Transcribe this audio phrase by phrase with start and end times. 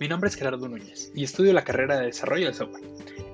[0.00, 2.84] Mi nombre es Gerardo Núñez y estudio la carrera de desarrollo de software.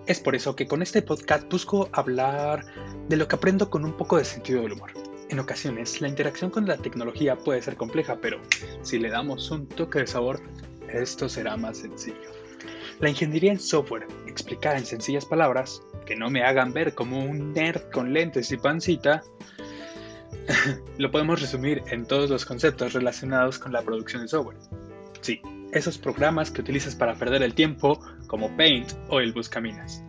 [0.07, 2.65] Es por eso que con este podcast busco hablar
[3.09, 4.91] de lo que aprendo con un poco de sentido del humor.
[5.29, 8.41] En ocasiones, la interacción con la tecnología puede ser compleja, pero
[8.83, 10.41] si le damos un toque de sabor,
[10.93, 12.33] esto será más sencillo.
[12.99, 17.53] La ingeniería en software, explicada en sencillas palabras, que no me hagan ver como un
[17.53, 19.23] nerd con lentes y pancita,
[20.99, 24.59] lo podemos resumir en todos los conceptos relacionados con la producción de software.
[25.21, 25.41] Sí,
[25.77, 30.03] esos programas que utilizas para perder el tiempo, como Paint o el Buscaminas.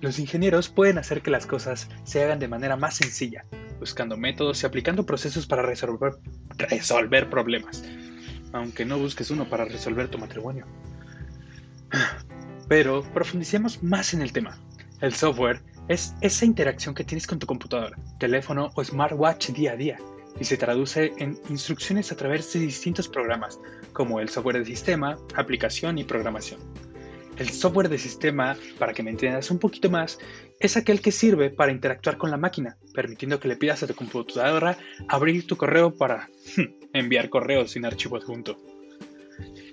[0.00, 3.44] Los ingenieros pueden hacer que las cosas se hagan de manera más sencilla,
[3.78, 7.82] buscando métodos y aplicando procesos para resolver, problemas,
[8.52, 10.66] aunque no busques uno para resolver tu matrimonio.
[12.68, 14.58] Pero profundicemos más en el tema.
[15.00, 19.76] El software es esa interacción que tienes con tu computadora, teléfono o smartwatch día a
[19.76, 19.98] día
[20.40, 23.60] y se traduce en instrucciones a través de distintos programas,
[23.92, 26.60] como el software de sistema, aplicación y programación.
[27.36, 30.18] El software de sistema, para que me entiendas un poquito más,
[30.58, 33.94] es aquel que sirve para interactuar con la máquina, permitiendo que le pidas a tu
[33.94, 36.30] computadora abrir tu correo para
[36.94, 38.56] enviar correos sin archivo adjunto.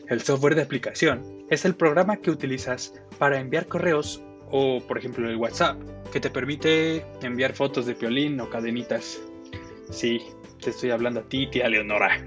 [0.10, 5.30] El software de aplicación es el programa que utilizas para enviar correos o, por ejemplo,
[5.30, 9.22] el WhatsApp, que te permite enviar fotos de violín o cadenitas.
[9.92, 10.22] Sí,
[10.62, 12.26] te estoy hablando a ti, tía Leonora.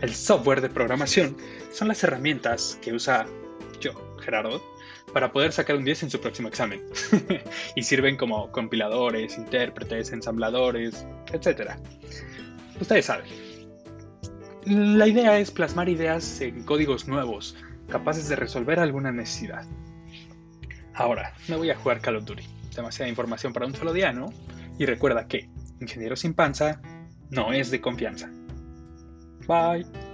[0.00, 1.36] El software de programación
[1.72, 3.26] son las herramientas que usa
[3.80, 4.62] yo, Gerardo,
[5.12, 6.82] para poder sacar un 10 en su próximo examen.
[7.76, 11.72] y sirven como compiladores, intérpretes, ensambladores, etc.
[12.80, 13.26] Ustedes saben.
[14.66, 17.56] La idea es plasmar ideas en códigos nuevos,
[17.88, 19.64] capaces de resolver alguna necesidad.
[20.94, 22.44] Ahora, me voy a jugar Call of Duty.
[22.76, 24.32] Demasiada información para un solo día, ¿no?
[24.78, 25.48] Y recuerda que,
[25.80, 26.80] ingeniero sin panza,
[27.30, 28.30] no es de confianza.
[29.46, 30.09] Bye.